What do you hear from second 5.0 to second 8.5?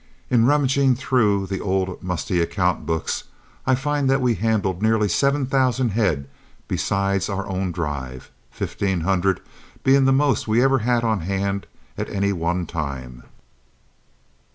seven thousand head besides our own drive,